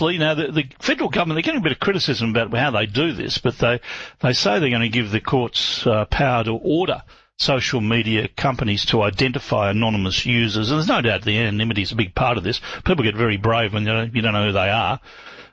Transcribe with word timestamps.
Now, 0.00 0.34
the, 0.34 0.50
the, 0.50 0.64
federal 0.78 1.08
government, 1.08 1.36
they're 1.36 1.42
getting 1.42 1.60
a 1.60 1.64
bit 1.64 1.72
of 1.72 1.80
criticism 1.80 2.30
about 2.30 2.52
how 2.56 2.70
they 2.70 2.86
do 2.86 3.12
this, 3.12 3.38
but 3.38 3.58
they, 3.58 3.80
they 4.20 4.32
say 4.32 4.58
they're 4.58 4.70
going 4.70 4.82
to 4.82 4.88
give 4.88 5.10
the 5.10 5.20
courts 5.20 5.86
uh, 5.86 6.04
power 6.06 6.44
to 6.44 6.52
order 6.52 7.02
social 7.36 7.80
media 7.80 8.28
companies 8.28 8.84
to 8.86 9.02
identify 9.02 9.70
anonymous 9.70 10.24
users. 10.24 10.70
And 10.70 10.78
there's 10.78 10.88
no 10.88 11.00
doubt 11.00 11.22
the 11.22 11.38
anonymity 11.38 11.82
is 11.82 11.92
a 11.92 11.96
big 11.96 12.14
part 12.14 12.38
of 12.38 12.44
this. 12.44 12.60
People 12.84 13.04
get 13.04 13.16
very 13.16 13.36
brave 13.36 13.72
when 13.72 13.82
you 13.84 13.92
don't, 13.92 14.14
you 14.14 14.22
don't 14.22 14.32
know 14.32 14.46
who 14.46 14.52
they 14.52 14.70
are. 14.70 15.00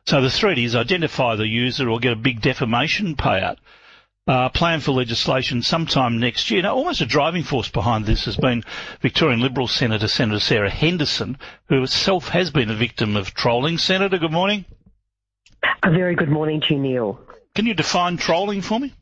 So 0.06 0.22
the 0.22 0.30
threat 0.30 0.58
is 0.58 0.76
identify 0.76 1.36
the 1.36 1.48
user 1.48 1.90
or 1.90 2.00
get 2.00 2.14
a 2.14 2.16
big 2.16 2.42
defamation 2.42 3.16
payout. 3.16 3.58
Uh, 4.30 4.48
plan 4.48 4.80
for 4.80 4.92
legislation 4.92 5.64
sometime 5.64 6.20
next 6.20 6.52
year. 6.52 6.62
Now, 6.62 6.76
almost 6.76 7.02
a 7.02 7.06
driving 7.08 7.42
force 7.42 7.68
behind 7.68 8.06
this 8.06 8.26
has 8.26 8.38
been 8.38 8.64
Victorian 9.02 9.40
Liberal 9.40 9.68
Senator, 9.68 10.08
Senator 10.08 10.40
Sarah 10.40 10.70
Henderson, 10.70 11.36
who 11.68 11.80
herself 11.80 12.28
has 12.28 12.52
been 12.52 12.70
a 12.70 12.76
victim 12.76 13.18
of 13.18 13.34
trolling. 13.34 13.80
Senator, 13.80 14.20
good 14.20 14.32
morning. 14.32 14.66
A 15.82 15.90
very 15.90 16.14
good 16.14 16.30
morning 16.30 16.62
to 16.62 16.76
you, 16.76 16.80
Neil. 16.80 17.20
Can 17.56 17.66
you 17.66 17.74
define 17.74 18.18
trolling 18.18 18.62
for 18.62 18.80
me? 18.80 18.94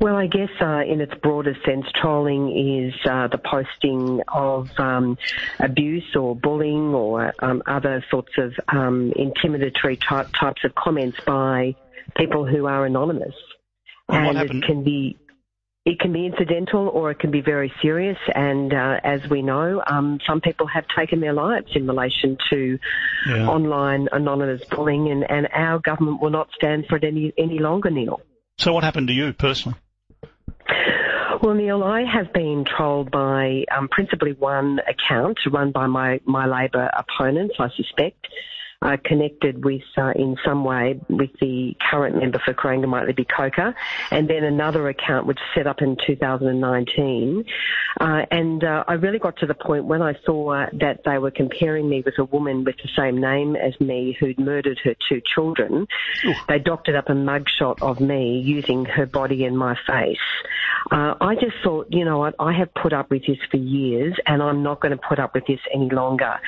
Well, 0.00 0.14
I 0.14 0.28
guess 0.28 0.50
uh, 0.60 0.82
in 0.86 1.00
its 1.00 1.14
broader 1.20 1.56
sense, 1.66 1.86
trolling 2.00 2.56
is 2.56 2.94
uh, 3.04 3.26
the 3.26 3.38
posting 3.38 4.20
of 4.28 4.68
um, 4.78 5.18
abuse 5.58 6.14
or 6.14 6.36
bullying 6.36 6.94
or 6.94 7.34
um, 7.40 7.64
other 7.66 8.04
sorts 8.12 8.30
of 8.38 8.52
um, 8.68 9.12
intimidatory 9.18 10.00
ty- 10.00 10.30
types 10.38 10.62
of 10.62 10.72
comments 10.76 11.18
by 11.26 11.74
people 12.16 12.46
who 12.46 12.66
are 12.66 12.86
anonymous. 12.86 13.34
And, 14.08 14.38
and 14.38 14.50
it 14.50 14.64
can 14.64 14.84
be 14.84 15.16
it 15.84 16.00
can 16.00 16.12
be 16.12 16.26
incidental 16.26 16.88
or 16.88 17.12
it 17.12 17.20
can 17.20 17.30
be 17.30 17.40
very 17.40 17.72
serious. 17.80 18.18
And 18.34 18.74
uh, 18.74 18.98
as 19.04 19.20
we 19.30 19.40
know, 19.40 19.82
um, 19.86 20.18
some 20.26 20.40
people 20.40 20.66
have 20.66 20.84
taken 20.98 21.20
their 21.20 21.32
lives 21.32 21.68
in 21.76 21.86
relation 21.86 22.36
to 22.50 22.78
yeah. 23.28 23.48
online 23.48 24.08
anonymous 24.10 24.64
bullying, 24.64 25.08
and, 25.08 25.24
and 25.30 25.48
our 25.52 25.78
government 25.78 26.20
will 26.20 26.30
not 26.30 26.48
stand 26.56 26.86
for 26.88 26.96
it 26.96 27.04
any 27.04 27.32
any 27.38 27.60
longer, 27.60 27.90
Neil. 27.90 28.20
So, 28.58 28.72
what 28.72 28.84
happened 28.84 29.08
to 29.08 29.14
you 29.14 29.32
personally? 29.32 29.78
Well, 31.42 31.54
Neil, 31.54 31.84
I 31.84 32.02
have 32.02 32.32
been 32.32 32.64
trolled 32.64 33.10
by 33.10 33.64
um, 33.76 33.88
principally 33.88 34.32
one 34.32 34.80
account 34.88 35.38
run 35.50 35.70
by 35.70 35.86
my, 35.86 36.20
my 36.24 36.46
Labor 36.46 36.90
opponents, 36.96 37.54
I 37.58 37.68
suspect 37.76 38.26
uh, 38.82 38.96
connected 39.04 39.64
with, 39.64 39.82
uh, 39.96 40.12
in 40.16 40.36
some 40.44 40.64
way, 40.64 41.00
with 41.08 41.30
the 41.40 41.76
current 41.90 42.16
member 42.16 42.38
for 42.44 42.54
Corangamite 42.54 43.06
Libby 43.06 43.24
Coker, 43.24 43.74
and 44.10 44.28
then 44.28 44.44
another 44.44 44.88
account 44.88 45.26
which 45.26 45.38
set 45.54 45.66
up 45.66 45.82
in 45.82 45.96
2019. 46.06 47.44
Uh, 48.00 48.22
and 48.30 48.62
uh, 48.62 48.84
I 48.86 48.94
really 48.94 49.18
got 49.18 49.38
to 49.38 49.46
the 49.46 49.54
point 49.54 49.84
when 49.84 50.02
I 50.02 50.14
saw 50.24 50.66
that 50.80 51.00
they 51.04 51.18
were 51.18 51.30
comparing 51.30 51.88
me 51.88 52.02
with 52.04 52.18
a 52.18 52.24
woman 52.24 52.64
with 52.64 52.76
the 52.82 52.88
same 52.96 53.20
name 53.20 53.56
as 53.56 53.78
me 53.80 54.16
who'd 54.18 54.38
murdered 54.38 54.78
her 54.84 54.94
two 55.08 55.22
children. 55.34 55.86
Ooh. 56.26 56.34
They 56.48 56.58
doctored 56.58 56.94
up 56.94 57.08
a 57.08 57.12
mugshot 57.12 57.82
of 57.82 58.00
me 58.00 58.40
using 58.40 58.84
her 58.84 59.06
body 59.06 59.44
and 59.44 59.56
my 59.56 59.76
face. 59.86 60.18
Uh, 60.90 61.14
I 61.20 61.34
just 61.34 61.56
thought, 61.64 61.88
you 61.90 62.04
know 62.04 62.18
what, 62.18 62.34
I 62.38 62.52
have 62.52 62.72
put 62.74 62.92
up 62.92 63.10
with 63.10 63.26
this 63.26 63.38
for 63.50 63.56
years 63.56 64.14
and 64.24 64.42
I'm 64.42 64.62
not 64.62 64.80
going 64.80 64.92
to 64.96 65.02
put 65.08 65.18
up 65.18 65.34
with 65.34 65.46
this 65.46 65.58
any 65.74 65.90
longer. 65.90 66.38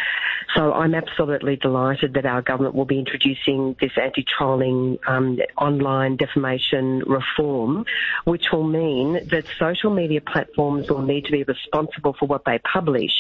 So 0.55 0.73
I'm 0.73 0.95
absolutely 0.95 1.57
delighted 1.57 2.15
that 2.15 2.25
our 2.25 2.41
government 2.41 2.75
will 2.75 2.85
be 2.85 2.99
introducing 2.99 3.77
this 3.81 3.93
anti-trolling 4.01 4.99
um, 5.07 5.39
online 5.57 6.17
defamation 6.17 7.01
reform, 7.07 7.85
which 8.25 8.45
will 8.53 8.67
mean 8.67 9.15
that 9.29 9.45
social 9.59 9.91
media 9.91 10.21
platforms 10.21 10.89
will 10.89 11.03
need 11.03 11.25
to 11.25 11.33
be 11.33 11.43
responsible 11.43 12.15
for 12.19 12.27
what 12.27 12.45
they 12.45 12.61
publish 12.61 13.13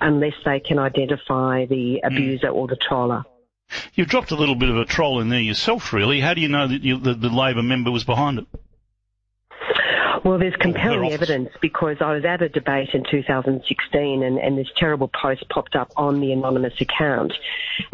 unless 0.00 0.34
they 0.44 0.58
can 0.60 0.78
identify 0.78 1.66
the 1.66 2.00
hmm. 2.02 2.06
abuser 2.06 2.48
or 2.48 2.66
the 2.66 2.76
troller. 2.76 3.24
You've 3.94 4.08
dropped 4.08 4.30
a 4.30 4.36
little 4.36 4.54
bit 4.54 4.68
of 4.68 4.76
a 4.76 4.84
troll 4.84 5.20
in 5.20 5.28
there 5.28 5.40
yourself, 5.40 5.92
really. 5.92 6.20
How 6.20 6.34
do 6.34 6.40
you 6.40 6.48
know 6.48 6.66
that 6.66 6.82
you, 6.82 6.98
the, 6.98 7.14
the 7.14 7.28
Labor 7.28 7.62
member 7.62 7.90
was 7.90 8.04
behind 8.04 8.38
it? 8.38 8.46
Well, 10.24 10.38
there's 10.38 10.54
compelling 10.56 11.12
evidence 11.12 11.50
because 11.60 11.96
I 12.00 12.14
was 12.14 12.24
at 12.24 12.42
a 12.42 12.48
debate 12.48 12.90
in 12.94 13.02
2016 13.10 14.22
and, 14.22 14.38
and 14.38 14.56
this 14.56 14.68
terrible 14.76 15.08
post 15.08 15.48
popped 15.48 15.74
up 15.74 15.90
on 15.96 16.20
the 16.20 16.30
anonymous 16.30 16.80
account. 16.80 17.32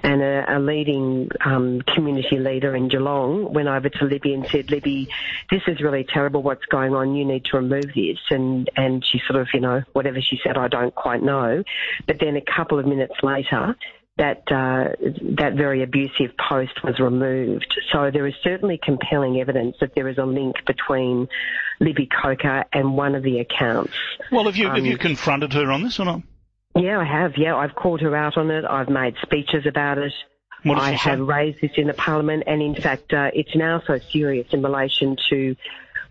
And 0.03 0.21
a, 0.21 0.57
a 0.57 0.59
leading 0.59 1.31
um, 1.43 1.81
community 1.95 2.39
leader 2.39 2.77
in 2.77 2.89
Geelong 2.89 3.55
went 3.55 3.69
over 3.69 3.89
to 3.89 4.05
Libby 4.05 4.35
and 4.35 4.47
said, 4.47 4.71
Libby, 4.71 5.09
this 5.51 5.63
is 5.67 5.81
really 5.81 6.05
terrible 6.05 6.43
what's 6.43 6.67
going 6.67 6.95
on. 6.95 7.15
You 7.15 7.25
need 7.25 7.47
to 7.47 7.57
remove 7.57 7.95
this. 7.95 8.19
And, 8.29 8.69
and 8.77 9.03
she 9.05 9.23
sort 9.27 9.41
of, 9.41 9.49
you 9.55 9.61
know, 9.61 9.83
whatever 9.95 10.21
she 10.21 10.39
said, 10.45 10.59
I 10.59 10.69
don't 10.69 10.95
quite 10.95 11.23
know. 11.23 11.65
But 12.07 12.19
then 12.21 12.37
a 12.37 12.43
couple 12.43 12.79
of 12.79 12.87
minutes 12.87 13.15
later, 13.23 13.75
that 14.19 14.43
uh, 14.51 14.95
that 15.37 15.55
very 15.55 15.83
abusive 15.83 16.37
post 16.49 16.85
was 16.85 16.99
removed. 16.99 17.73
So 17.93 18.11
there 18.13 18.27
is 18.27 18.35
certainly 18.43 18.79
compelling 18.83 19.41
evidence 19.41 19.77
that 19.81 19.95
there 19.95 20.09
is 20.09 20.19
a 20.19 20.25
link 20.25 20.57
between 20.67 21.29
Libby 21.81 22.09
Coker 22.23 22.65
and 22.73 22.97
one 22.97 23.15
of 23.15 23.23
the 23.23 23.39
accounts. 23.39 23.95
Well, 24.31 24.45
have 24.45 24.57
you 24.57 24.69
um, 24.69 24.75
have 24.75 24.85
you 24.85 24.95
um, 24.95 24.99
confronted 24.99 25.53
her 25.55 25.71
on 25.71 25.83
this 25.83 25.99
or 25.99 26.05
not? 26.05 26.23
Yeah, 26.75 26.99
I 26.99 27.05
have. 27.05 27.33
Yeah, 27.37 27.57
I've 27.57 27.75
called 27.75 28.01
her 28.03 28.15
out 28.15 28.37
on 28.37 28.51
it. 28.51 28.65
I've 28.65 28.89
made 28.89 29.15
speeches 29.23 29.67
about 29.67 29.99
it. 29.99 30.13
I 30.65 30.93
have 30.93 31.21
raised 31.21 31.61
this 31.61 31.71
in 31.77 31.87
the 31.87 31.95
parliament, 31.95 32.45
and 32.47 32.61
in 32.61 32.75
fact, 32.75 33.13
uh, 33.13 33.31
it's 33.33 33.55
now 33.55 33.81
so 33.87 33.99
serious 34.11 34.49
in 34.53 34.63
relation 34.63 35.17
to 35.31 35.55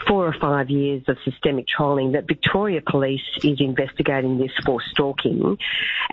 four 0.06 0.28
or 0.28 0.34
five 0.40 0.70
years 0.70 1.04
of 1.08 1.18
systemic 1.24 1.68
trolling 1.68 2.12
that 2.12 2.28
Victoria 2.28 2.82
Police 2.86 3.22
is 3.44 3.60
investigating 3.60 4.38
this 4.38 4.52
for 4.66 4.82
stalking. 4.92 5.58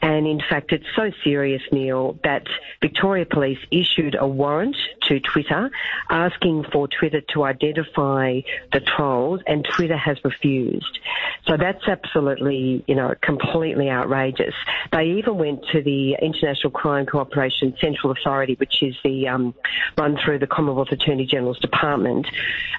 And 0.00 0.27
in 0.27 0.41
fact, 0.41 0.72
it's 0.72 0.87
so 0.97 1.11
serious, 1.22 1.62
Neil, 1.71 2.19
that 2.25 2.47
Victoria 2.81 3.27
Police 3.27 3.59
issued 3.71 4.17
a 4.19 4.27
warrant 4.27 4.77
to 5.03 5.21
Twitter 5.21 5.71
asking 6.09 6.65
for 6.72 6.89
Twitter 6.89 7.21
to 7.34 7.45
identify 7.45 8.41
the 8.72 8.81
trolls 8.81 9.41
and 9.47 9.67
Twitter 9.77 9.97
has 9.97 10.16
refused. 10.25 10.99
So 11.47 11.56
that's 11.56 11.87
absolutely, 11.87 12.84
you 12.87 12.95
know, 12.95 13.15
completely 13.21 13.91
outrageous. 13.91 14.55
They 14.93 15.05
even 15.19 15.37
went 15.37 15.61
to 15.72 15.83
the 15.83 16.16
International 16.22 16.71
Crime 16.71 17.06
Cooperation 17.06 17.75
Central 17.81 18.12
Authority, 18.12 18.55
which 18.55 18.83
is 18.83 18.95
the 19.05 19.28
um, 19.28 19.55
run 19.99 20.16
through 20.25 20.39
the 20.39 20.47
Commonwealth 20.47 20.89
Attorney 20.91 21.27
General's 21.27 21.59
Department, 21.59 22.27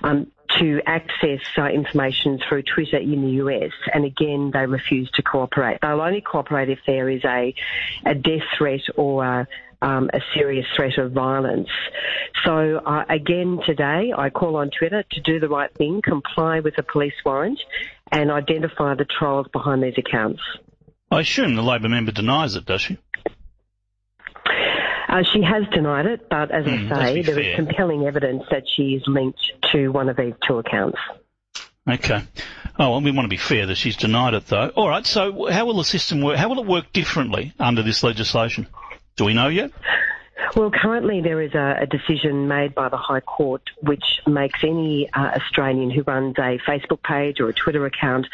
um, 0.03 0.31
to 0.59 0.81
access 0.85 1.41
uh, 1.57 1.65
information 1.65 2.39
through 2.47 2.63
Twitter 2.63 2.97
in 2.97 3.21
the 3.21 3.31
US, 3.43 3.71
and 3.93 4.05
again 4.05 4.51
they 4.53 4.65
refuse 4.65 5.09
to 5.11 5.23
cooperate. 5.23 5.79
They'll 5.81 6.01
only 6.01 6.21
cooperate 6.21 6.69
if 6.69 6.79
there 6.85 7.09
is 7.09 7.23
a, 7.25 7.53
a 8.05 8.15
death 8.15 8.43
threat 8.57 8.81
or 8.95 9.23
a, 9.23 9.47
um, 9.81 10.09
a 10.13 10.19
serious 10.33 10.65
threat 10.75 10.97
of 10.97 11.11
violence. 11.11 11.69
So 12.45 12.77
uh, 12.77 13.05
again 13.09 13.59
today, 13.65 14.13
I 14.17 14.29
call 14.29 14.55
on 14.57 14.69
Twitter 14.77 15.03
to 15.03 15.21
do 15.21 15.39
the 15.39 15.49
right 15.49 15.73
thing, 15.73 16.01
comply 16.03 16.59
with 16.59 16.77
a 16.77 16.83
police 16.83 17.13
warrant, 17.25 17.59
and 18.11 18.31
identify 18.31 18.95
the 18.95 19.05
trolls 19.05 19.47
behind 19.51 19.83
these 19.83 19.97
accounts. 19.97 20.41
I 21.11 21.21
assume 21.21 21.55
the 21.55 21.63
Labor 21.63 21.89
member 21.89 22.11
denies 22.11 22.55
it, 22.55 22.65
does 22.65 22.81
she? 22.81 22.97
Uh, 25.15 25.23
she 25.33 25.41
has 25.41 25.63
denied 25.71 26.05
it, 26.05 26.27
but 26.29 26.51
as 26.51 26.65
mm, 26.65 26.91
I 26.91 27.13
say, 27.13 27.21
there 27.21 27.35
fair. 27.35 27.51
is 27.51 27.55
compelling 27.55 28.05
evidence 28.05 28.43
that 28.51 28.63
she 28.75 28.95
is 28.95 29.03
linked 29.07 29.39
to 29.71 29.87
one 29.87 30.09
of 30.09 30.17
these 30.17 30.33
two 30.45 30.57
accounts. 30.57 30.97
Okay. 31.89 32.21
Oh, 32.77 32.91
well, 32.91 33.01
we 33.01 33.11
want 33.11 33.23
to 33.23 33.29
be 33.29 33.37
fair 33.37 33.65
that 33.67 33.75
she's 33.75 33.95
denied 33.95 34.33
it, 34.33 34.47
though. 34.47 34.69
All 34.75 34.89
right. 34.89 35.05
So, 35.05 35.49
how 35.49 35.67
will 35.67 35.77
the 35.77 35.85
system 35.85 36.21
work? 36.21 36.35
How 36.35 36.49
will 36.49 36.59
it 36.59 36.65
work 36.65 36.91
differently 36.91 37.53
under 37.57 37.81
this 37.81 38.03
legislation? 38.03 38.67
Do 39.15 39.23
we 39.23 39.33
know 39.33 39.47
yet? 39.47 39.71
Well, 40.53 40.69
currently 40.71 41.21
there 41.21 41.41
is 41.41 41.53
a, 41.53 41.79
a, 41.81 41.85
decision 41.85 42.47
made 42.47 42.75
by 42.75 42.89
the 42.89 42.97
High 42.97 43.21
Court 43.21 43.61
which 43.81 44.21
makes 44.27 44.63
any 44.63 45.09
uh, 45.11 45.31
Australian 45.35 45.89
who 45.89 46.03
runs 46.03 46.37
a 46.37 46.59
Facebook 46.59 47.01
page 47.03 47.39
or 47.39 47.49
a 47.49 47.53
Twitter 47.53 47.85
account 47.85 48.27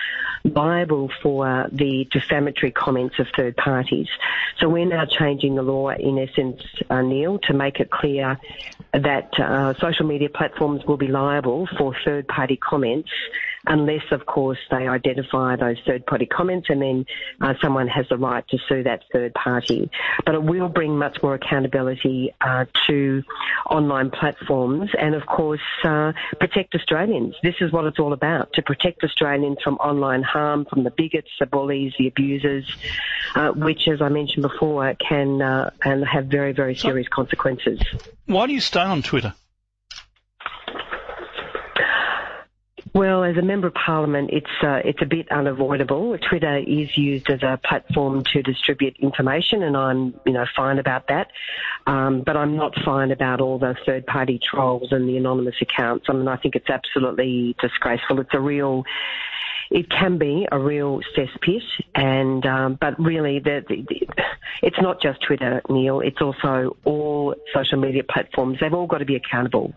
liable 0.44 1.10
for 1.22 1.68
the 1.72 2.08
defamatory 2.12 2.72
comments 2.72 3.20
of 3.20 3.28
third 3.36 3.56
parties. 3.56 4.08
So 4.60 4.70
we're 4.70 4.86
now 4.86 5.06
changing 5.06 5.56
the 5.56 5.62
law 5.64 5.90
in 5.90 6.18
essence, 6.18 6.62
uh, 6.90 7.02
Neil, 7.02 7.40
to 7.44 7.54
make 7.54 7.80
it 7.80 7.92
clear 7.92 8.40
that 8.94 9.40
uh, 9.40 9.74
social 9.80 10.06
media 10.06 10.30
platforms 10.30 10.86
will 10.86 10.98
be 10.98 11.08
liable 11.08 11.68
for 11.78 11.96
third 12.04 12.28
party 12.28 12.58
comments 12.58 13.10
unless, 13.66 14.04
of 14.12 14.26
course, 14.26 14.58
they 14.70 14.88
identify 14.88 15.56
those 15.56 15.78
third 15.86 16.06
party 16.06 16.26
comments 16.26 16.68
and 16.70 16.82
then 16.82 17.06
uh, 17.42 17.54
someone 17.62 17.88
has 17.88 18.08
the 18.10 18.18
right 18.18 18.48
to 18.50 18.58
sue 18.68 18.84
that 18.84 19.04
third 19.12 19.34
party. 19.34 19.90
But 20.26 20.36
it 20.36 20.44
will 20.44 20.70
bring 20.70 20.98
much 20.98 21.18
more 21.22 21.36
accountability 21.36 22.34
uh, 22.42 22.66
to 22.88 23.24
online 23.70 24.12
platforms 24.12 24.90
and, 25.00 25.16
of 25.16 25.26
course, 25.26 25.62
uh, 25.84 26.14
protect 26.40 26.76
Australians. 26.76 27.36
This 27.44 27.56
is 27.62 27.72
what 27.72 27.86
it's 27.86 28.00
all 28.00 28.14
about 28.14 28.54
to 28.54 28.62
protect 28.62 29.04
Australians 29.04 29.58
from 29.64 29.76
online 29.76 30.24
harm, 30.24 30.66
from 30.66 30.84
the 30.84 30.92
bigots, 30.92 31.30
the 31.40 31.46
bullies, 31.46 31.94
the 31.98 32.08
abusers, 32.08 32.66
uh, 33.36 33.52
which, 33.52 33.88
as 33.88 34.02
I 34.02 34.10
mentioned 34.10 34.44
before, 34.44 34.96
can 34.96 35.42
uh, 35.42 35.72
and 35.84 36.06
have 36.06 36.26
very, 36.26 36.54
very 36.54 36.76
serious 36.76 37.08
consequences. 37.08 37.80
Why 38.26 38.48
do 38.48 38.54
you 38.54 38.62
stay 38.62 38.82
on 38.82 39.02
Twitter? 39.02 39.34
Well, 42.94 43.24
as 43.24 43.38
a 43.38 43.42
member 43.42 43.68
of 43.68 43.74
parliament, 43.74 44.32
it's 44.34 44.52
uh, 44.62 44.82
it's 44.84 45.02
a 45.02 45.06
bit 45.06 45.32
unavoidable. 45.32 46.18
Twitter 46.30 46.58
is 46.58 46.98
used 46.98 47.30
as 47.30 47.42
a 47.42 47.58
platform 47.64 48.24
to 48.34 48.42
distribute 48.42 48.98
information, 49.00 49.64
and 49.64 49.78
I'm 49.78 50.14
you 50.26 50.34
know 50.34 50.46
fine 50.58 50.78
about 50.78 51.08
that. 51.08 51.28
Um, 51.88 52.22
but 52.26 52.36
I'm 52.36 52.58
not 52.58 52.74
fine 52.84 53.12
about 53.12 53.40
all 53.40 53.58
the 53.58 53.76
third-party 53.86 54.42
trolls 54.44 54.92
and 54.92 55.08
the 55.08 55.16
anonymous 55.16 55.56
accounts. 55.62 56.08
I 56.10 56.14
mean, 56.14 56.28
I 56.28 56.36
think 56.36 56.56
it's 56.56 56.70
absolutely 56.70 57.56
disgraceful. 57.62 58.20
It's 58.20 58.34
a 58.34 58.42
real 58.42 58.84
it 59.72 59.90
can 59.90 60.18
be 60.18 60.48
a 60.52 60.60
real 60.60 61.00
cesspit, 61.16 61.64
and 61.96 62.46
um, 62.46 62.78
but 62.80 63.00
really, 63.00 63.40
the, 63.40 63.64
the, 63.68 63.86
the, 63.88 64.08
it's 64.62 64.80
not 64.82 65.02
just 65.02 65.22
Twitter, 65.22 65.62
Neil. 65.70 66.02
It's 66.02 66.22
also 66.22 66.76
all 66.84 67.36
social 67.54 67.80
media 67.80 68.04
platforms. 68.04 68.60
They've 68.60 68.74
all 68.74 68.88
got 68.88 68.98
to 68.98 69.06
be 69.06 69.16
accountable, 69.16 69.74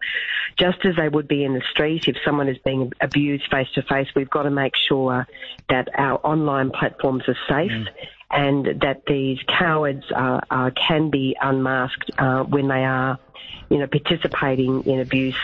just 0.58 0.84
as 0.84 0.96
they 0.96 1.08
would 1.08 1.28
be 1.28 1.44
in 1.44 1.54
the 1.54 1.62
street. 1.70 2.08
If 2.08 2.16
someone 2.24 2.48
is 2.48 2.58
being 2.64 2.92
abused 3.00 3.44
face 3.50 3.68
to 3.76 3.82
face, 3.82 4.08
we've 4.16 4.30
got 4.30 4.42
to 4.42 4.50
make 4.50 4.72
sure 4.76 5.26
that 5.68 5.88
our 5.96 6.18
online 6.26 6.70
platforms 6.70 7.22
are 7.28 7.38
safe. 7.48 7.70
Mm 7.70 7.86
and 8.30 8.80
that 8.80 9.02
these 9.06 9.38
cowards 9.46 10.02
uh, 10.10 10.40
uh, 10.50 10.70
can 10.70 11.08
be 11.08 11.36
unmasked 11.40 12.10
uh, 12.18 12.42
when 12.42 12.66
they 12.66 12.84
are, 12.84 13.16
you 13.70 13.78
know, 13.78 13.86
participating 13.86 14.84
in 14.84 15.00
abuse, 15.00 15.36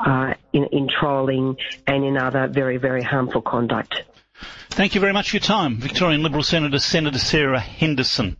uh, 0.00 0.34
in, 0.52 0.64
in 0.66 0.88
trolling, 0.88 1.56
and 1.86 2.04
in 2.04 2.16
other 2.16 2.46
very, 2.48 2.76
very 2.76 3.02
harmful 3.02 3.42
conduct. 3.42 4.02
Thank 4.70 4.94
you 4.94 5.00
very 5.00 5.12
much 5.12 5.30
for 5.30 5.36
your 5.36 5.42
time, 5.42 5.76
Victorian 5.76 6.22
Liberal 6.22 6.42
Senator 6.42 6.78
Senator 6.78 7.18
Sarah 7.18 7.60
Henderson. 7.60 8.36